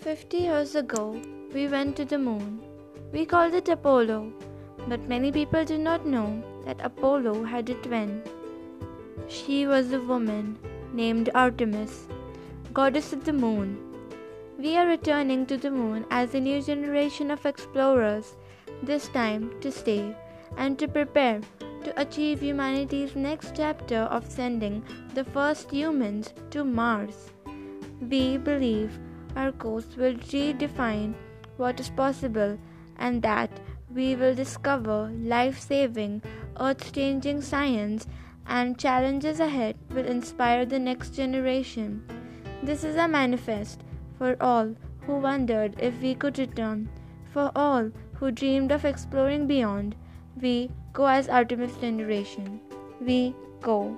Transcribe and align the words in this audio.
Fifty 0.00 0.38
years 0.38 0.76
ago, 0.76 1.20
we 1.52 1.66
went 1.66 1.96
to 1.96 2.04
the 2.04 2.18
moon. 2.18 2.60
We 3.12 3.26
called 3.26 3.52
it 3.52 3.68
Apollo, 3.68 4.32
but 4.86 5.08
many 5.08 5.32
people 5.32 5.64
did 5.64 5.80
not 5.80 6.06
know 6.06 6.40
that 6.64 6.80
Apollo 6.80 7.42
had 7.42 7.68
a 7.68 7.74
twin. 7.74 8.22
She 9.26 9.66
was 9.66 9.92
a 9.92 10.00
woman 10.00 10.56
named 10.92 11.30
Artemis, 11.34 12.06
goddess 12.72 13.12
of 13.12 13.24
the 13.24 13.32
moon. 13.32 13.76
We 14.56 14.76
are 14.76 14.86
returning 14.86 15.46
to 15.46 15.56
the 15.56 15.72
moon 15.72 16.06
as 16.10 16.32
a 16.32 16.40
new 16.40 16.62
generation 16.62 17.32
of 17.32 17.44
explorers, 17.44 18.36
this 18.84 19.08
time 19.08 19.50
to 19.62 19.72
stay 19.72 20.14
and 20.56 20.78
to 20.78 20.86
prepare 20.86 21.40
to 21.82 22.00
achieve 22.00 22.40
humanity's 22.40 23.16
next 23.16 23.56
chapter 23.56 24.02
of 24.02 24.30
sending 24.30 24.84
the 25.14 25.24
first 25.24 25.72
humans 25.72 26.32
to 26.50 26.62
Mars. 26.62 27.32
We 28.00 28.36
believe 28.36 28.96
our 29.38 29.52
course 29.52 29.96
will 29.96 30.14
redefine 30.34 31.14
what 31.56 31.80
is 31.80 31.90
possible 31.90 32.58
and 32.98 33.22
that 33.22 33.50
we 33.94 34.14
will 34.16 34.34
discover 34.34 35.10
life 35.34 35.60
saving, 35.60 36.20
earth 36.60 36.92
changing 36.92 37.40
science 37.40 38.06
and 38.46 38.78
challenges 38.78 39.40
ahead 39.40 39.76
will 39.94 40.06
inspire 40.06 40.64
the 40.66 40.78
next 40.78 41.14
generation. 41.14 42.02
This 42.62 42.82
is 42.82 42.96
a 42.96 43.06
manifest 43.06 43.84
for 44.18 44.36
all 44.40 44.74
who 45.02 45.18
wondered 45.18 45.74
if 45.78 46.00
we 46.02 46.14
could 46.14 46.38
return, 46.38 46.88
for 47.32 47.52
all 47.54 47.90
who 48.14 48.30
dreamed 48.30 48.72
of 48.72 48.84
exploring 48.84 49.46
beyond. 49.46 49.94
We 50.40 50.70
go 50.92 51.06
as 51.06 51.28
Artemis 51.28 51.76
generation. 51.76 52.60
We 53.00 53.34
go. 53.60 53.96